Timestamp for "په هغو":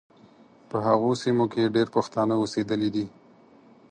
0.69-1.11